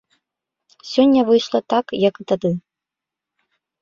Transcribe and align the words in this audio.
Сёння 0.93 1.19
выйшла 1.29 1.59
так, 1.73 1.85
як 2.07 2.13
і 2.25 2.29
тады. 2.33 2.51